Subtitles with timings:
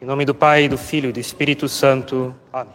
[0.00, 2.34] Em nome do Pai, do Filho e do Espírito Santo.
[2.52, 2.74] Amém.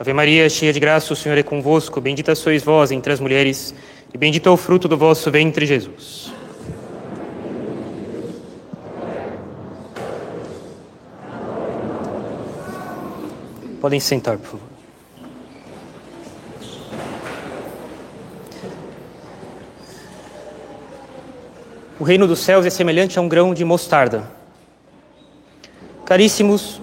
[0.00, 2.00] Ave Maria, cheia de graça, o Senhor é convosco.
[2.00, 3.74] Bendita sois vós entre as mulheres,
[4.14, 6.32] e bendito é o fruto do vosso ventre, Jesus.
[13.78, 14.68] Podem sentar, por favor.
[22.00, 24.37] O reino dos céus é semelhante a um grão de mostarda.
[26.08, 26.80] Caríssimos,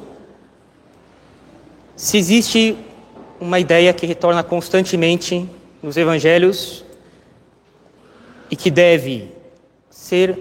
[1.96, 2.78] se existe
[3.42, 5.50] uma ideia que retorna constantemente
[5.82, 6.86] nos evangelhos
[8.52, 9.32] e que deve
[9.90, 10.38] ser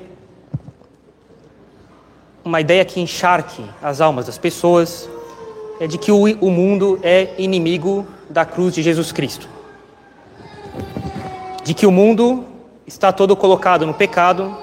[2.44, 5.08] uma ideia que encharque as almas das pessoas,
[5.80, 9.48] é de que o, mundo é inimigo da cruz de Jesus Cristo.
[11.64, 12.44] De que o mundo
[12.86, 14.54] está todo colocado no pecado,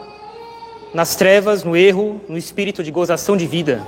[0.94, 3.84] nas trevas, no erro, no espírito de gozação de vida,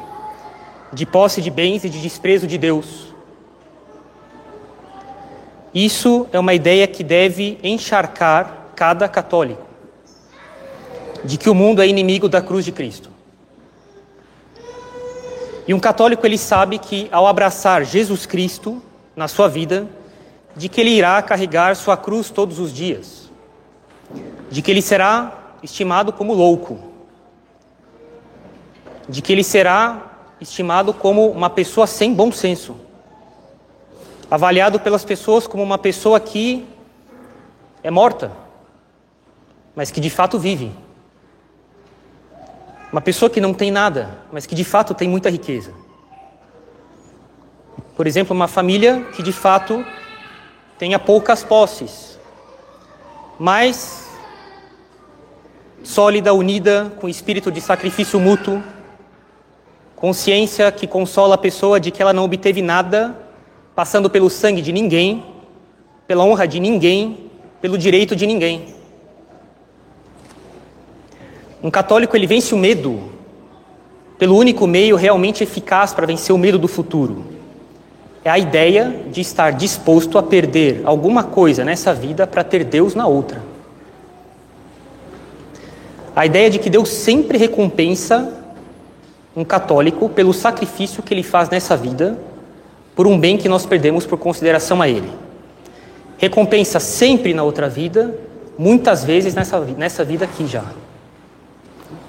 [0.94, 3.14] de posse de bens e de desprezo de Deus.
[5.74, 9.66] Isso é uma ideia que deve encharcar cada católico,
[11.24, 13.10] de que o mundo é inimigo da cruz de Cristo.
[15.68, 18.82] E um católico ele sabe que ao abraçar Jesus Cristo
[19.16, 19.88] na sua vida,
[20.56, 23.32] de que ele irá carregar sua cruz todos os dias,
[24.52, 26.80] de que ele será estimado como louco,
[29.10, 30.13] de que ele será
[30.44, 32.76] estimado como uma pessoa sem bom senso,
[34.30, 36.66] avaliado pelas pessoas como uma pessoa que
[37.82, 38.32] é morta,
[39.76, 40.72] mas que de fato vive.
[42.92, 45.74] Uma pessoa que não tem nada, mas que de fato tem muita riqueza.
[47.96, 49.84] Por exemplo, uma família que de fato
[50.78, 52.20] tenha poucas posses,
[53.40, 54.08] mas
[55.84, 58.64] sólida, unida, com espírito de sacrifício mútuo,
[60.04, 63.18] consciência que consola a pessoa de que ela não obteve nada,
[63.74, 65.24] passando pelo sangue de ninguém,
[66.06, 68.66] pela honra de ninguém, pelo direito de ninguém.
[71.64, 73.12] Um católico ele vence o medo
[74.20, 77.24] pelo único meio realmente eficaz para vencer o medo do futuro.
[78.26, 82.94] É a ideia de estar disposto a perder alguma coisa nessa vida para ter Deus
[82.94, 83.42] na outra.
[86.14, 88.43] A ideia de que Deus sempre recompensa
[89.36, 92.18] um católico pelo sacrifício que ele faz nessa vida
[92.96, 95.10] por um bem que nós perdemos por consideração a ele.
[96.18, 98.16] Recompensa sempre na outra vida,
[98.58, 100.64] muitas vezes nessa, nessa vida aqui já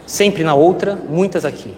[0.06, 1.74] sempre na outra, muitas aqui.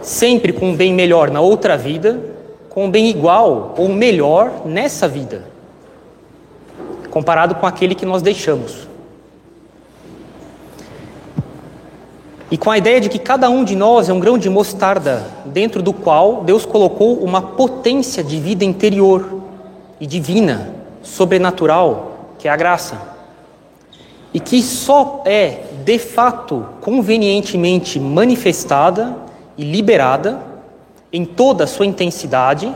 [0.00, 2.20] Sempre com um bem melhor na outra vida,
[2.68, 5.44] com um bem igual ou melhor nessa vida,
[7.10, 8.86] comparado com aquele que nós deixamos.
[12.50, 15.26] E com a ideia de que cada um de nós é um grão de mostarda,
[15.46, 19.42] dentro do qual Deus colocou uma potência de vida interior
[20.00, 23.16] e divina, sobrenatural, que é a graça
[24.36, 29.16] e que só é de fato convenientemente manifestada
[29.56, 30.38] e liberada
[31.10, 32.70] em toda a sua intensidade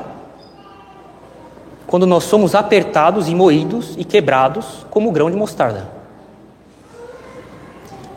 [1.86, 5.99] quando nós somos apertados e moídos e quebrados como grão de mostarda.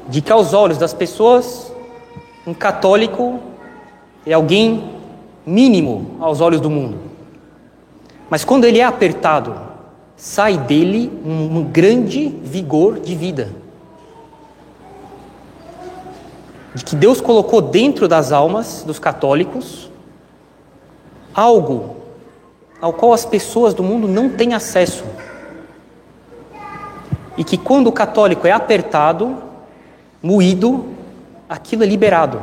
[0.08, 1.72] De que aos olhos das pessoas,
[2.46, 3.40] um católico
[4.26, 4.92] é alguém
[5.46, 6.98] mínimo aos olhos do mundo.
[8.30, 9.56] Mas quando ele é apertado,
[10.16, 13.50] sai dele um grande vigor de vida.
[16.74, 19.92] De que Deus colocou dentro das almas dos católicos
[21.34, 21.98] algo
[22.82, 25.04] ao qual as pessoas do mundo não têm acesso.
[27.38, 29.38] E que quando o católico é apertado,
[30.24, 30.86] moído,
[31.50, 32.42] aquilo é liberado.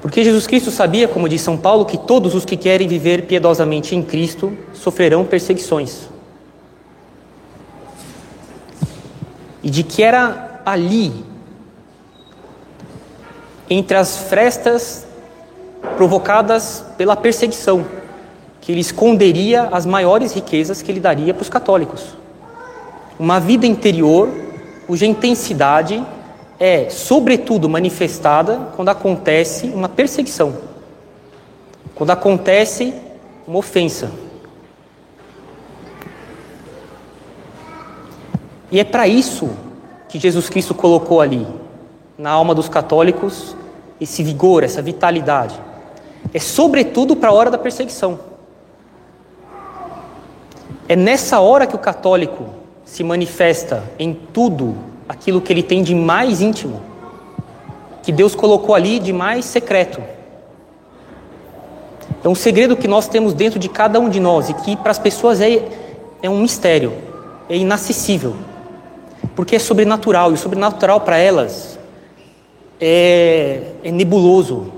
[0.00, 3.96] Porque Jesus Cristo sabia, como diz São Paulo, que todos os que querem viver piedosamente
[3.96, 6.08] em Cristo sofrerão perseguições.
[9.62, 11.12] E de que era ali,
[13.68, 15.06] entre as frestas
[15.96, 17.84] provocadas pela perseguição,
[18.60, 22.16] que ele esconderia as maiores riquezas que ele daria para os católicos.
[23.18, 24.28] Uma vida interior
[24.86, 26.04] cuja intensidade
[26.58, 30.56] é, sobretudo, manifestada quando acontece uma perseguição,
[31.94, 32.92] quando acontece
[33.46, 34.10] uma ofensa.
[38.70, 39.50] E é para isso
[40.08, 41.46] que Jesus Cristo colocou ali,
[42.16, 43.56] na alma dos católicos,
[44.00, 45.58] esse vigor, essa vitalidade.
[46.34, 48.18] É sobretudo para a hora da perseguição.
[50.88, 52.46] É nessa hora que o católico
[52.88, 54.74] se manifesta em tudo
[55.06, 56.80] aquilo que ele tem de mais íntimo,
[58.02, 60.02] que Deus colocou ali de mais secreto.
[62.24, 64.90] É um segredo que nós temos dentro de cada um de nós e que para
[64.90, 65.68] as pessoas é,
[66.22, 66.94] é um mistério,
[67.48, 68.34] é inacessível,
[69.36, 71.78] porque é sobrenatural e o sobrenatural para elas
[72.80, 74.72] é, é nebuloso,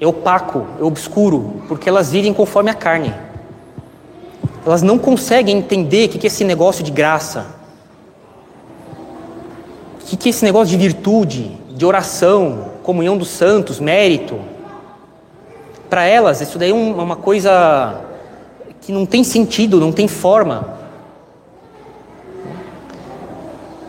[0.00, 3.12] é opaco, é obscuro, porque elas vivem conforme a carne.
[4.66, 7.46] Elas não conseguem entender o que é esse negócio de graça,
[10.02, 14.40] o que é esse negócio de virtude, de oração, comunhão dos santos, mérito.
[15.88, 18.00] Para elas, isso daí é uma coisa
[18.80, 20.76] que não tem sentido, não tem forma.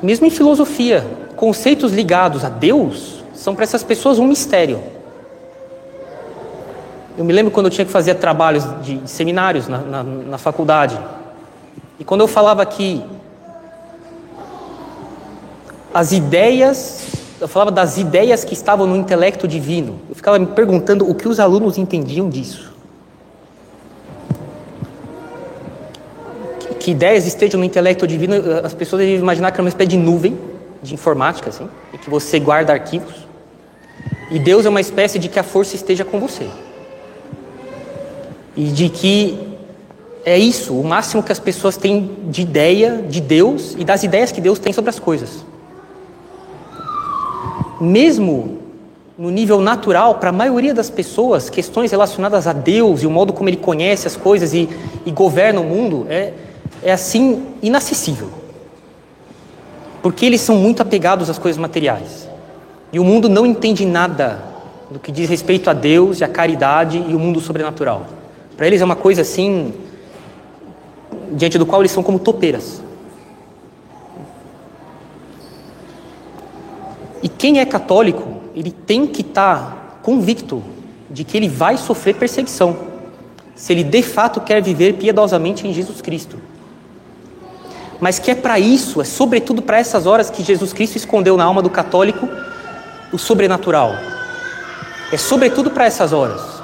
[0.03, 1.03] Mesmo em filosofia,
[1.35, 4.96] conceitos ligados a Deus são para essas pessoas um mistério.
[7.18, 11.00] Eu me lembro quando eu tinha que fazer trabalhos de seminários na, na, na faculdade.
[12.00, 13.04] E quando eu falava que
[15.92, 17.08] as ideias,
[17.42, 21.28] eu falava das ideias que estavam no intelecto divino, eu ficava me perguntando o que
[21.28, 22.72] os alunos entendiam disso.
[26.80, 29.98] Que, ideias estejam no intelecto divino, as pessoas devem imaginar que é uma espécie de
[29.98, 30.38] nuvem
[30.84, 33.28] de informática, assim, e que você guarda arquivos.
[34.30, 36.48] E Deus é uma espécie de que a força esteja com você
[38.57, 39.38] e de que
[40.25, 44.31] é isso, o máximo que as pessoas têm de ideia de Deus e das ideias
[44.31, 45.45] que Deus tem sobre as coisas.
[47.80, 48.57] Mesmo
[49.18, 53.31] no nível natural, para a maioria das pessoas, questões relacionadas a Deus e o modo
[53.31, 54.68] como Ele conhece as coisas e,
[55.06, 56.33] e governa o mundo é,
[56.83, 58.30] é assim inacessível.
[60.01, 62.27] Porque eles são muito apegados às coisas materiais.
[62.92, 64.44] E o mundo não entende nada
[64.89, 68.06] do que diz respeito a Deus e a caridade e o mundo sobrenatural.
[68.57, 69.71] Para eles é uma coisa assim,
[71.31, 72.81] diante do qual eles são como topeiras.
[77.21, 80.63] E quem é católico, ele tem que estar tá convicto
[81.09, 82.75] de que ele vai sofrer perseguição,
[83.56, 86.38] se ele de fato quer viver piedosamente em Jesus Cristo.
[88.00, 91.44] Mas que é para isso, é sobretudo para essas horas que Jesus Cristo escondeu na
[91.44, 92.27] alma do católico
[93.12, 93.95] o sobrenatural.
[95.12, 96.56] É sobretudo para essas horas.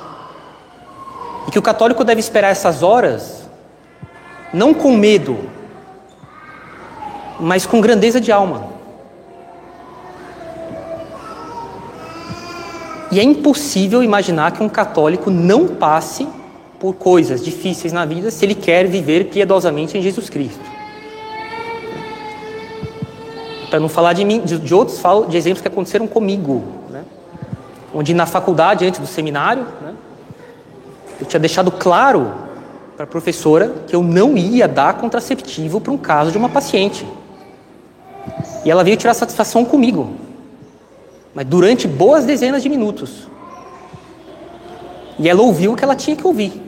[1.53, 3.47] Que o católico deve esperar essas horas,
[4.51, 5.37] não com medo,
[7.39, 8.69] mas com grandeza de alma.
[13.11, 16.27] E é impossível imaginar que um católico não passe
[16.79, 20.65] por coisas difíceis na vida se ele quer viver piedosamente em Jesus Cristo.
[23.69, 27.03] Para não falar de mim, de, outros, falo de exemplos que aconteceram comigo, né?
[27.93, 29.93] onde na faculdade, antes do seminário, né?
[31.23, 32.33] Eu tinha deixado claro
[32.97, 37.07] para a professora que eu não ia dar contraceptivo para um caso de uma paciente.
[38.65, 40.15] E ela veio tirar satisfação comigo,
[41.33, 43.29] mas durante boas dezenas de minutos.
[45.17, 46.61] E ela ouviu o que ela tinha que ouvir.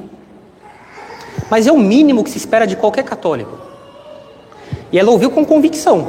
[1.52, 3.60] Mas é o mínimo que se espera de qualquer católico.
[4.90, 6.08] E ela ouviu com convicção.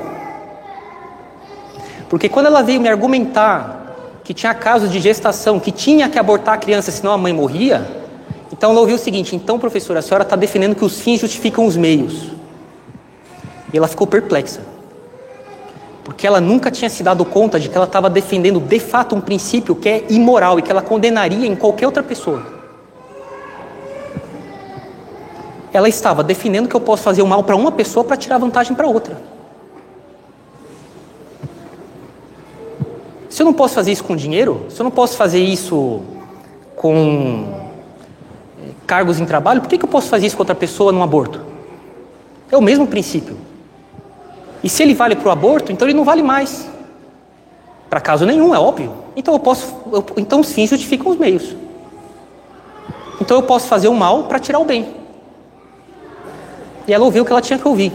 [2.08, 6.54] Porque quando ela veio me argumentar que tinha casos de gestação, que tinha que abortar
[6.54, 8.05] a criança senão a mãe morria,
[8.56, 11.66] então ela ouviu o seguinte: então, professora, a senhora está defendendo que os fins justificam
[11.66, 12.30] os meios.
[13.72, 14.60] E ela ficou perplexa.
[16.02, 19.20] Porque ela nunca tinha se dado conta de que ela estava defendendo de fato um
[19.20, 22.54] princípio que é imoral e que ela condenaria em qualquer outra pessoa.
[25.72, 28.75] Ela estava defendendo que eu posso fazer o mal para uma pessoa para tirar vantagem
[28.75, 29.20] para outra.
[33.28, 36.00] Se eu não posso fazer isso com dinheiro, se eu não posso fazer isso
[36.76, 37.65] com
[38.87, 41.40] cargos em trabalho, por que, que eu posso fazer isso com outra pessoa num aborto?
[42.50, 43.37] É o mesmo princípio.
[44.62, 46.69] E se ele vale para o aborto, então ele não vale mais.
[47.90, 48.93] Para caso nenhum, é óbvio.
[49.16, 49.75] Então eu posso.
[49.93, 51.57] Eu, então os fins justificam os meios.
[53.21, 54.95] Então eu posso fazer o mal para tirar o bem.
[56.87, 57.93] E ela ouviu o que ela tinha que ouvir.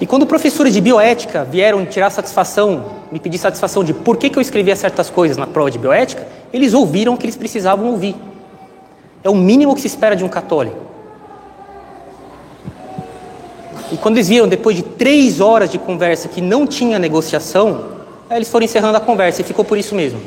[0.00, 4.38] E quando professores de bioética vieram tirar satisfação, me pedir satisfação de por que, que
[4.38, 8.16] eu escrevia certas coisas na prova de bioética, eles ouviram o que eles precisavam ouvir.
[9.22, 10.86] É o mínimo que se espera de um católico.
[13.90, 17.84] E quando eles viram, depois de três horas de conversa, que não tinha negociação,
[18.28, 20.20] aí eles foram encerrando a conversa e ficou por isso mesmo.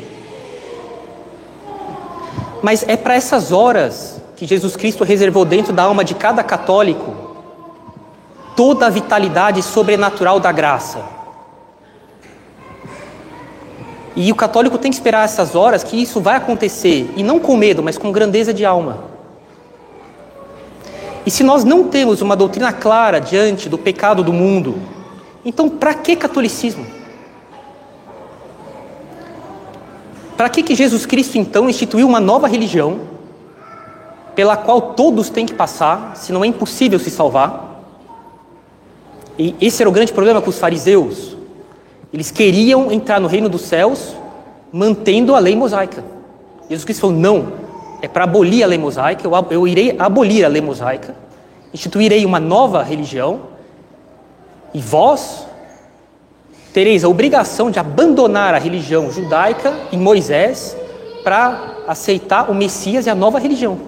[2.61, 7.13] Mas é para essas horas que Jesus Cristo reservou dentro da alma de cada católico
[8.55, 11.18] toda a vitalidade sobrenatural da graça.
[14.21, 17.55] E o católico tem que esperar essas horas que isso vai acontecer, e não com
[17.55, 19.05] medo, mas com grandeza de alma.
[21.25, 24.75] E se nós não temos uma doutrina clara diante do pecado do mundo,
[25.45, 26.85] então para que catolicismo?
[30.35, 32.99] Para que, que Jesus Cristo então instituiu uma nova religião
[34.35, 37.85] pela qual todos têm que passar, se não é impossível se salvar?
[39.37, 41.28] E esse era o grande problema com os fariseus,
[42.11, 44.15] eles queriam entrar no reino dos céus
[44.71, 46.03] mantendo a lei mosaica.
[46.69, 47.53] Jesus Cristo falou: não,
[48.01, 51.15] é para abolir a lei mosaica, eu, eu irei abolir a lei mosaica,
[51.73, 53.41] instituirei uma nova religião,
[54.73, 55.47] e vós
[56.73, 60.77] tereis a obrigação de abandonar a religião judaica em Moisés
[61.23, 63.79] para aceitar o Messias e a nova religião.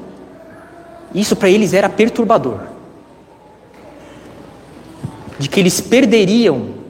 [1.14, 2.60] Isso para eles era perturbador.
[5.38, 6.81] De que eles perderiam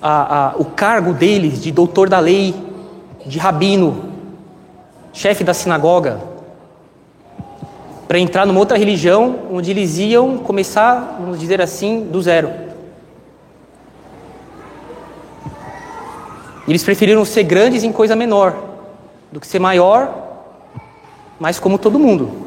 [0.00, 2.54] a, a, o cargo deles de doutor da lei,
[3.24, 4.04] de rabino,
[5.12, 6.20] chefe da sinagoga,
[8.06, 12.50] para entrar numa outra religião onde eles iam começar, vamos dizer assim, do zero.
[16.68, 18.56] Eles preferiram ser grandes em coisa menor
[19.30, 20.12] do que ser maior,
[21.38, 22.45] mas como todo mundo.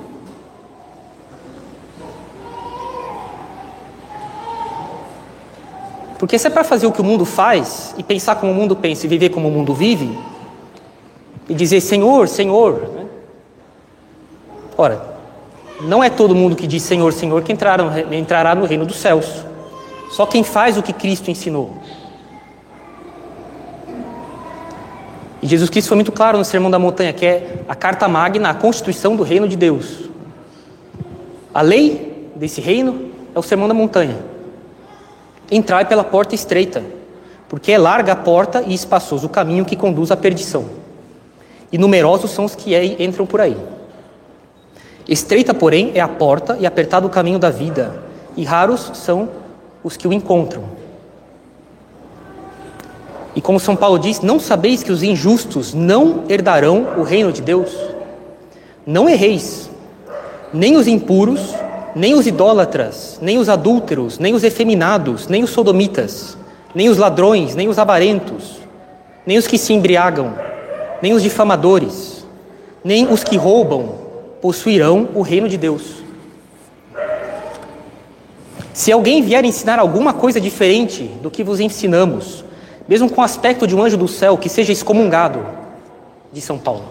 [6.20, 8.76] Porque se é para fazer o que o mundo faz e pensar como o mundo
[8.76, 10.20] pensa e viver como o mundo vive,
[11.48, 12.74] e dizer Senhor, Senhor.
[12.94, 13.06] Né?
[14.78, 15.02] Ora,
[15.82, 19.46] não é todo mundo que diz Senhor, Senhor que entrará, no reino dos céus.
[20.12, 21.78] Só quem faz o que Cristo ensinou.
[25.42, 28.50] E Jesus Cristo foi muito claro no Sermão da Montanha, que é a carta magna,
[28.50, 30.10] a constituição do reino de Deus.
[31.54, 34.18] A lei desse reino é o Sermão da Montanha.
[35.52, 36.84] Entrai pela porta estreita,
[37.48, 40.80] porque é larga a porta e espaçoso o caminho que conduz à perdição
[41.72, 43.58] e numerosos são os que entram por aí.
[45.08, 48.04] Estreita, porém, é a porta e apertado o caminho da vida,
[48.36, 49.30] e raros são
[49.84, 50.64] os que o encontram.
[53.36, 57.42] E como São Paulo diz, não sabeis que os injustos não herdarão o reino de
[57.42, 57.76] Deus?
[58.86, 59.70] Não erreis,
[60.54, 61.54] nem os impuros,
[61.96, 66.38] nem os idólatras, nem os adúlteros, nem os efeminados, nem os sodomitas,
[66.74, 68.60] nem os ladrões, nem os avarentos,
[69.26, 70.50] nem os que se embriagam
[71.02, 72.26] nem os difamadores,
[72.84, 73.96] nem os que roubam
[74.42, 76.00] possuirão o reino de Deus.
[78.74, 82.46] Se alguém vier ensinar alguma coisa diferente do que vos ensinamos,
[82.88, 85.46] mesmo com o aspecto de um anjo do céu, que seja excomungado,
[86.32, 86.86] de São Paulo.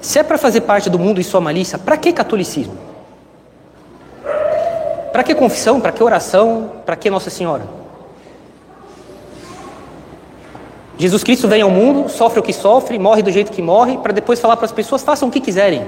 [0.00, 2.76] Se é para fazer parte do mundo e sua malícia, para que catolicismo?
[5.12, 5.80] Para que confissão?
[5.80, 6.72] Para que oração?
[6.86, 7.82] Para que Nossa Senhora?
[10.98, 14.12] Jesus Cristo vem ao mundo, sofre o que sofre, morre do jeito que morre, para
[14.12, 15.86] depois falar para as pessoas: façam o que quiserem.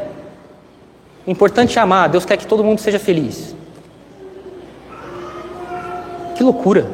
[1.27, 3.55] O importante é amar, Deus quer que todo mundo seja feliz.
[6.35, 6.91] Que loucura!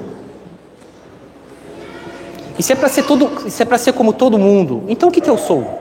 [2.59, 5.31] E se é para ser, todo, é ser como todo mundo, então o que, que
[5.31, 5.80] eu sou?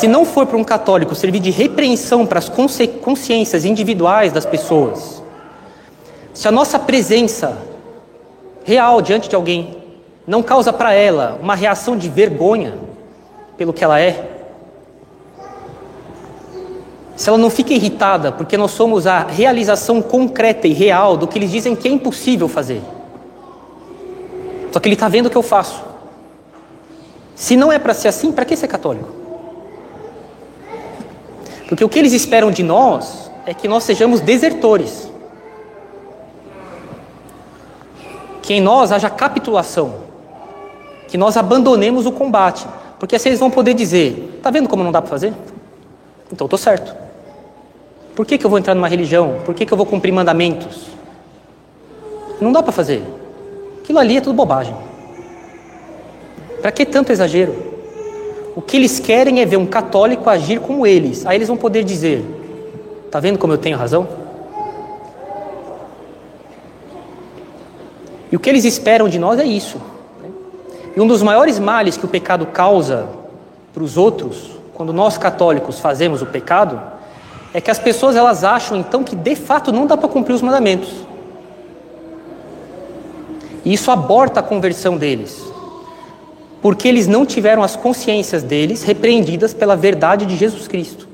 [0.00, 5.22] Se não for para um católico servir de repreensão para as consciências individuais das pessoas,
[6.32, 7.58] se a nossa presença
[8.64, 9.76] real diante de alguém
[10.26, 12.78] não causa para ela uma reação de vergonha
[13.58, 14.38] pelo que ela é,
[17.14, 21.38] se ela não fica irritada porque nós somos a realização concreta e real do que
[21.38, 22.80] eles dizem que é impossível fazer,
[24.72, 25.84] só que ele está vendo o que eu faço.
[27.34, 29.20] Se não é para ser assim, para que ser católico?
[31.70, 35.10] Porque o que eles esperam de nós é que nós sejamos desertores.
[38.50, 39.94] que em nós haja capitulação,
[41.06, 42.66] que nós abandonemos o combate,
[42.98, 45.32] porque assim eles vão poder dizer: está vendo como não dá para fazer?
[46.32, 46.92] Então estou certo.
[48.12, 49.36] Por que, que eu vou entrar numa religião?
[49.44, 50.88] Por que, que eu vou cumprir mandamentos?
[52.40, 53.04] Não dá para fazer.
[53.84, 54.74] Aquilo ali é tudo bobagem.
[56.60, 57.69] Para que tanto exagero?
[58.54, 61.24] O que eles querem é ver um católico agir como eles.
[61.24, 62.24] Aí eles vão poder dizer:
[63.06, 64.06] está vendo como eu tenho razão?
[68.30, 69.78] E o que eles esperam de nós é isso.
[70.22, 70.28] Né?
[70.96, 73.08] E um dos maiores males que o pecado causa
[73.72, 76.80] para os outros, quando nós católicos fazemos o pecado,
[77.52, 80.42] é que as pessoas elas acham então que de fato não dá para cumprir os
[80.42, 80.90] mandamentos.
[83.64, 85.50] E isso aborta a conversão deles.
[86.62, 91.08] Porque eles não tiveram as consciências deles repreendidas pela verdade de Jesus Cristo.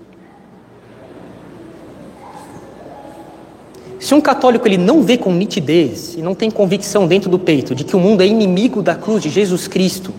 [4.06, 7.74] Se um católico ele não vê com nitidez e não tem convicção dentro do peito
[7.74, 10.12] de que o mundo é inimigo da cruz de Jesus Cristo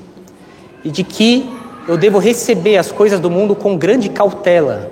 [0.84, 1.50] e de que
[1.88, 4.92] eu devo receber as coisas do mundo com grande cautela,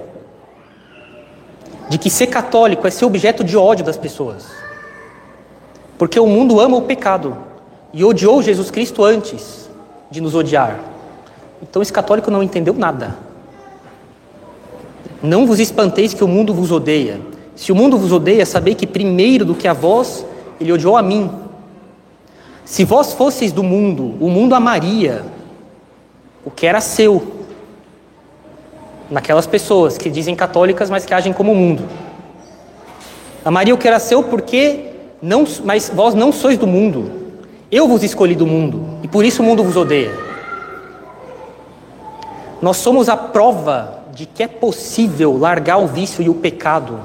[1.89, 4.45] de que ser católico é ser objeto de ódio das pessoas,
[5.97, 7.35] porque o mundo ama o pecado
[7.93, 9.64] e odiou Jesus Cristo antes
[10.09, 10.79] de nos odiar.
[11.61, 13.15] Então esse católico não entendeu nada.
[15.21, 17.19] Não vos espanteis que o mundo vos odeia.
[17.55, 20.25] Se o mundo vos odeia, sabei que primeiro do que a vós,
[20.59, 21.31] ele odiou a mim.
[22.63, 25.23] Se vós fosseis do mundo, o mundo amaria
[26.43, 27.35] o que era seu.
[29.09, 31.83] Naquelas pessoas que dizem católicas, mas que agem como o mundo.
[33.43, 37.24] Amaria o que era seu porque não, mas vós não sois do mundo.
[37.75, 40.17] Eu vos escolhi do mundo e por isso o mundo vos odeia.
[42.61, 46.97] Nós somos a prova de que é possível largar o vício e o pecado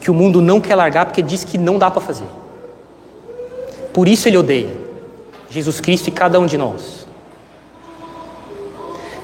[0.00, 2.28] que o mundo não quer largar porque diz que não dá para fazer.
[3.92, 4.70] Por isso ele odeia
[5.50, 7.04] Jesus Cristo e cada um de nós.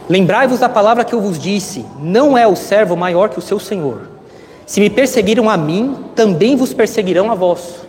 [0.09, 3.61] Lembrai-vos da palavra que eu vos disse: não é o servo maior que o seu
[3.61, 4.09] senhor.
[4.67, 7.84] Se me perseguiram a mim, também vos perseguirão a vós.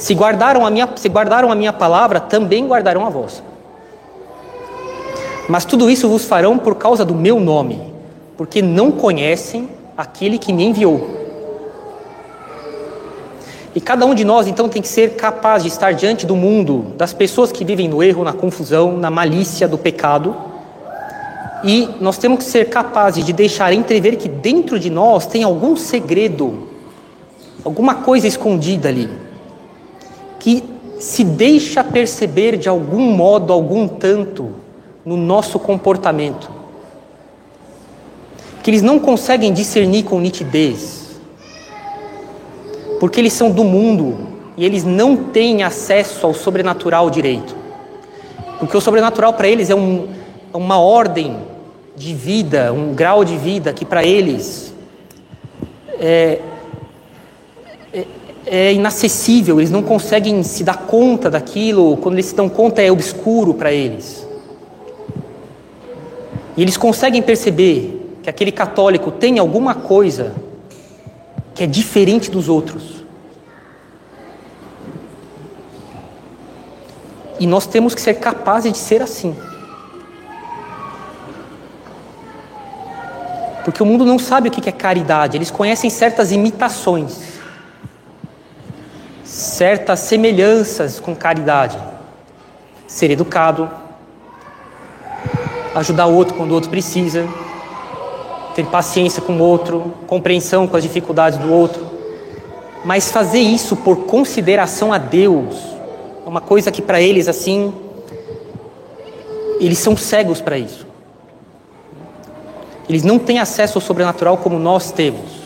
[0.00, 3.42] Se guardaram a minha, se guardaram a minha palavra, também guardarão a vossa.
[5.46, 7.92] Mas tudo isso vos farão por causa do meu nome,
[8.34, 11.20] porque não conhecem aquele que me enviou.
[13.74, 16.94] E cada um de nós, então, tem que ser capaz de estar diante do mundo,
[16.96, 20.34] das pessoas que vivem no erro, na confusão, na malícia do pecado.
[21.62, 25.76] E nós temos que ser capazes de deixar entrever que dentro de nós tem algum
[25.76, 26.68] segredo,
[27.62, 29.29] alguma coisa escondida ali,
[30.40, 30.64] que
[30.98, 34.50] se deixa perceber de algum modo, algum tanto,
[35.04, 36.50] no nosso comportamento.
[38.64, 41.00] Que eles não conseguem discernir com nitidez
[43.00, 44.28] porque eles são do mundo
[44.58, 47.56] e eles não têm acesso ao sobrenatural direito.
[48.58, 50.06] Porque o sobrenatural para eles é um,
[50.52, 51.38] é uma ordem
[51.96, 54.74] de vida, um grau de vida que para eles
[55.98, 56.40] é,
[58.46, 62.90] é, inacessível, eles não conseguem se dar conta daquilo, quando eles se dão conta é
[62.90, 64.26] obscuro para eles.
[66.56, 70.34] E eles conseguem perceber que aquele católico tem alguma coisa
[71.54, 73.04] que é diferente dos outros.
[77.38, 79.34] E nós temos que ser capazes de ser assim.
[83.64, 87.29] Porque o mundo não sabe o que é caridade, eles conhecem certas imitações,
[89.60, 91.78] certas semelhanças com caridade.
[92.86, 93.70] Ser educado,
[95.74, 97.28] ajudar o outro quando o outro precisa,
[98.54, 101.86] ter paciência com o outro, compreensão com as dificuldades do outro.
[102.86, 105.54] Mas fazer isso por consideração a Deus
[106.24, 107.70] é uma coisa que para eles assim
[109.60, 110.86] eles são cegos para isso.
[112.88, 115.39] Eles não têm acesso ao sobrenatural como nós temos.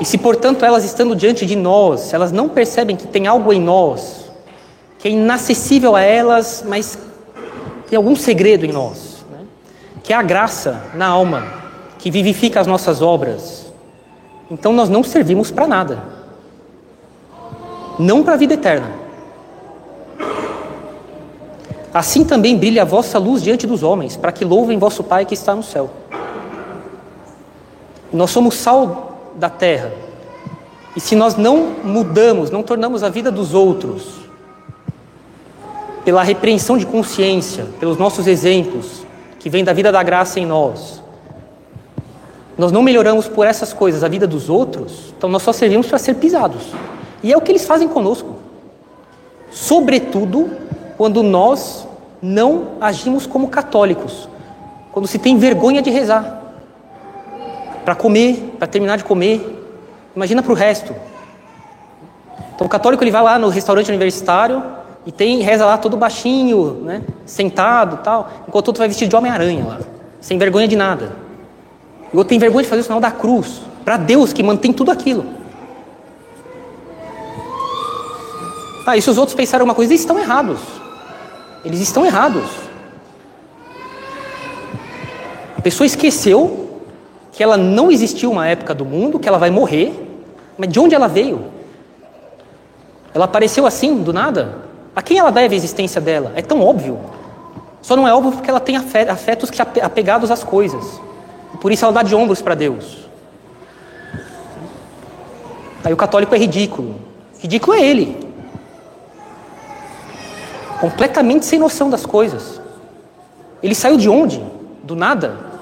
[0.00, 3.60] E se, portanto, elas estando diante de nós, elas não percebem que tem algo em
[3.60, 4.24] nós
[4.98, 6.98] que é inacessível a elas, mas
[7.90, 9.14] tem algum segredo em nós
[10.04, 11.42] que é a graça na alma,
[11.98, 13.72] que vivifica as nossas obras.
[14.50, 16.04] Então nós não servimos para nada.
[17.98, 18.92] Não para a vida eterna.
[21.92, 25.32] Assim também brilha a vossa luz diante dos homens, para que louvem vosso Pai que
[25.32, 25.88] está no céu.
[28.12, 29.92] Nós somos sal da terra.
[30.96, 34.20] E se nós não mudamos, não tornamos a vida dos outros,
[36.04, 39.02] pela repreensão de consciência, pelos nossos exemplos,
[39.38, 41.02] que vem da vida da graça em nós,
[42.56, 45.98] nós não melhoramos por essas coisas a vida dos outros, então nós só servimos para
[45.98, 46.62] ser pisados.
[47.22, 48.36] E é o que eles fazem conosco.
[49.50, 50.50] Sobretudo
[50.96, 51.86] quando nós
[52.22, 54.28] não agimos como católicos,
[54.92, 56.43] quando se tem vergonha de rezar,
[57.84, 59.62] para comer, para terminar de comer,
[60.14, 60.94] imagina para o resto.
[62.54, 64.62] Então o católico ele vai lá no restaurante universitário,
[65.06, 67.02] e tem reza lá todo baixinho, né?
[67.26, 68.30] Sentado tal.
[68.48, 69.78] Enquanto outro vai vestido de Homem-Aranha lá.
[70.20, 71.12] Sem vergonha de nada.
[72.12, 73.60] E outro tem vergonha de fazer o sinal da cruz.
[73.84, 75.26] Para Deus que mantém tudo aquilo.
[78.86, 80.60] Ah, e se os outros pensaram uma coisa, eles estão errados.
[81.64, 82.44] Eles estão errados.
[85.56, 86.63] A pessoa esqueceu
[87.34, 89.92] que ela não existiu uma época do mundo, que ela vai morrer.
[90.56, 91.46] Mas de onde ela veio?
[93.12, 94.58] Ela apareceu assim, do nada?
[94.94, 96.32] A quem ela deve a existência dela?
[96.36, 97.00] É tão óbvio.
[97.82, 101.00] Só não é óbvio porque ela tem afetos que apegados às coisas.
[101.60, 102.98] Por isso ela dá de ombros para Deus.
[105.82, 106.94] Aí o católico é ridículo.
[107.40, 108.28] Ridículo é ele.
[110.80, 112.60] Completamente sem noção das coisas.
[113.60, 114.40] Ele saiu de onde?
[114.84, 115.53] Do nada.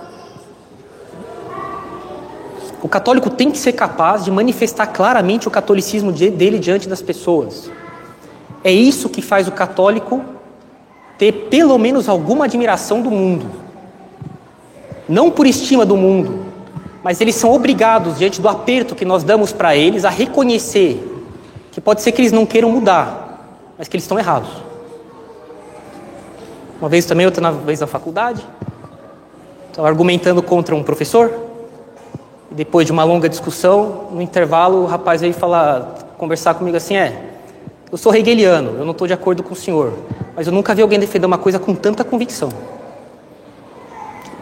[2.82, 7.70] O católico tem que ser capaz de manifestar claramente o catolicismo dele diante das pessoas.
[8.64, 10.20] É isso que faz o católico
[11.16, 13.46] ter pelo menos alguma admiração do mundo.
[15.08, 16.44] Não por estima do mundo,
[17.04, 21.08] mas eles são obrigados, diante do aperto que nós damos para eles, a reconhecer
[21.70, 24.50] que pode ser que eles não queiram mudar, mas que eles estão errados.
[26.80, 28.46] Uma vez também, outra vez na faculdade,
[29.68, 31.41] estava argumentando contra um professor,
[32.54, 37.30] depois de uma longa discussão, no intervalo, o rapaz veio falar, conversar comigo assim: é,
[37.90, 39.92] eu sou hegeliano, eu não estou de acordo com o senhor,
[40.36, 42.50] mas eu nunca vi alguém defender uma coisa com tanta convicção.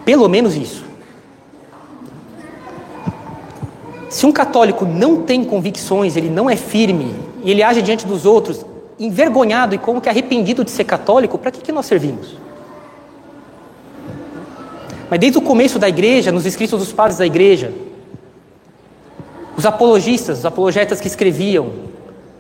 [0.05, 0.85] Pelo menos isso.
[4.09, 8.27] Se um católico não tem convicções, ele não é firme, e ele age diante dos
[8.27, 8.65] outros
[8.99, 12.37] envergonhado e como que arrependido de ser católico, para que, que nós servimos?
[15.09, 17.73] Mas desde o começo da igreja, nos escritos dos padres da igreja,
[19.61, 21.71] os apologistas, os apologetas que escreviam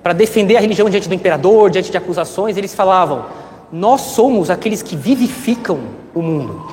[0.02, 3.26] para defender a religião diante do imperador, diante de acusações, eles falavam:
[3.70, 5.80] nós somos aqueles que vivificam
[6.14, 6.66] o mundo.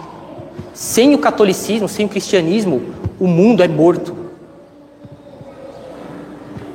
[0.73, 2.81] Sem o catolicismo, sem o cristianismo,
[3.19, 4.15] o mundo é morto.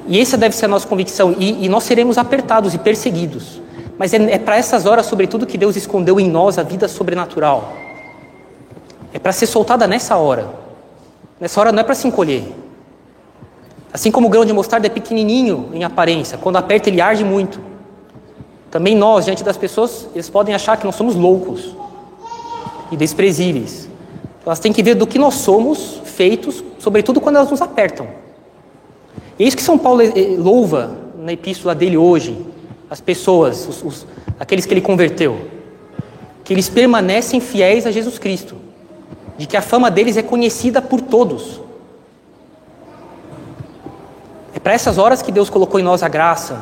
[0.06, 1.34] E essa deve ser a nossa convicção.
[1.38, 3.62] E, e nós seremos apertados e perseguidos.
[3.96, 7.72] Mas é, é para essas horas, sobretudo, que Deus escondeu em nós a vida sobrenatural.
[9.14, 10.46] É para ser soltada nessa hora.
[11.40, 12.61] Nessa hora não é para se encolher.
[13.92, 17.60] Assim como o grão de mostarda é pequenininho em aparência, quando aperta ele arde muito.
[18.70, 21.76] Também nós, diante das pessoas, eles podem achar que nós somos loucos
[22.90, 23.88] e desprezíveis.
[24.44, 28.08] Elas têm que ver do que nós somos feitos, sobretudo quando elas nos apertam.
[29.38, 32.46] E é isso que São Paulo eh, louva na epístola dele hoje,
[32.90, 34.06] as pessoas, os, os,
[34.38, 35.38] aqueles que ele converteu,
[36.44, 38.56] que eles permanecem fiéis a Jesus Cristo,
[39.38, 41.60] de que a fama deles é conhecida por todos.
[44.51, 46.56] É para essas horas que Deus colocou em nós a graça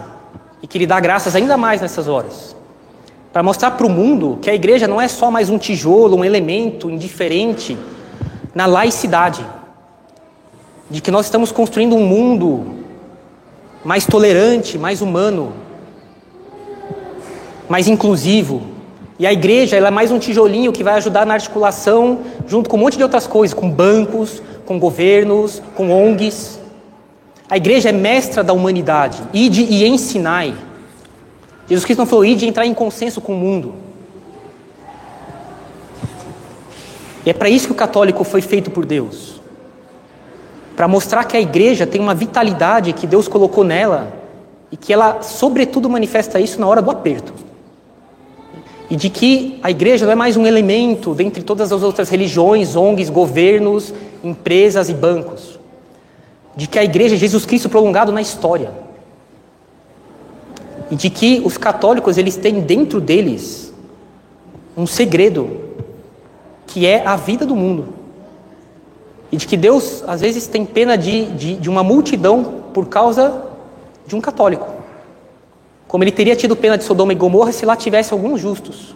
[0.63, 2.57] e que Ele dá graças ainda mais nessas horas.
[3.33, 6.25] Para mostrar para o mundo que a igreja não é só mais um tijolo, um
[6.25, 7.79] elemento indiferente
[8.55, 9.47] na laicidade.
[10.91, 12.81] De que nós estamos construindo um mundo
[13.85, 15.53] mais tolerante, mais humano,
[17.69, 18.63] mais inclusivo.
[19.19, 22.81] E a igreja é mais um tijolinho que vai ajudar na articulação, junto com um
[22.81, 26.60] monte de outras coisas, com bancos, com governos, com ONGs.
[27.51, 29.21] A igreja é mestra da humanidade.
[29.33, 30.55] Ide e ensinai.
[31.69, 33.75] Jesus Cristo não falou ide entrar em consenso com o mundo.
[37.27, 39.41] E é para isso que o católico foi feito por Deus.
[40.77, 44.13] Para mostrar que a igreja tem uma vitalidade que Deus colocou nela
[44.71, 47.35] e que ela, sobretudo, manifesta isso na hora do aperto.
[48.89, 52.77] E de que a igreja não é mais um elemento dentre todas as outras religiões,
[52.77, 55.60] ONGs, governos, empresas e bancos
[56.57, 58.73] de que a igreja é Jesus Cristo prolongado na história.
[60.91, 63.73] E de que os católicos eles têm dentro deles
[64.77, 65.61] um segredo
[66.67, 67.89] que é a vida do mundo.
[69.31, 73.45] E de que Deus às vezes tem pena de, de, de uma multidão por causa
[74.07, 74.69] de um católico.
[75.87, 78.95] Como ele teria tido pena de Sodoma e Gomorra se lá tivesse alguns justos.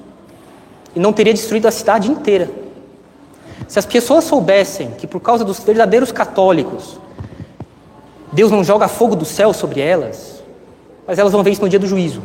[0.94, 2.50] E não teria destruído a cidade inteira.
[3.68, 6.98] Se as pessoas soubessem que por causa dos verdadeiros católicos,
[8.34, 10.42] Deus não joga fogo do céu sobre elas,
[11.06, 12.20] mas elas vão ver isso no dia do juízo.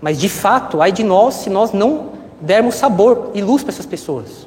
[0.00, 3.86] Mas de fato, ai de nós se nós não dermos sabor e luz para essas
[3.86, 4.46] pessoas.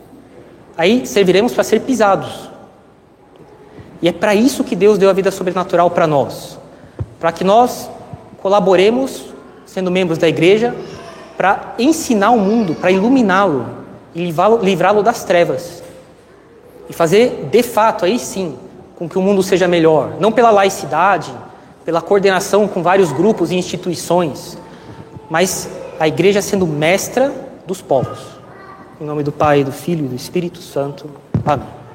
[0.77, 2.49] Aí serviremos para ser pisados.
[4.01, 6.59] E é para isso que Deus deu a vida sobrenatural para nós.
[7.19, 7.89] Para que nós
[8.41, 9.25] colaboremos,
[9.65, 10.75] sendo membros da igreja,
[11.35, 13.65] para ensinar o mundo, para iluminá-lo
[14.13, 15.81] e livrá-lo das trevas.
[16.87, 18.57] E fazer, de fato, aí sim,
[19.03, 21.33] com que o mundo seja melhor, não pela laicidade,
[21.83, 24.57] pela coordenação com vários grupos e instituições,
[25.29, 27.33] mas a igreja sendo mestra
[27.67, 28.19] dos povos.
[29.01, 31.09] Em nome do Pai, do Filho e do Espírito Santo.
[31.45, 31.82] Amém.